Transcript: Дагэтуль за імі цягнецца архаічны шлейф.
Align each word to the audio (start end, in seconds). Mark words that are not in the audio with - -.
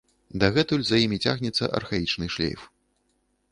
Дагэтуль 0.43 0.85
за 0.87 0.99
імі 1.05 1.19
цягнецца 1.27 1.71
архаічны 1.81 2.25
шлейф. 2.37 2.67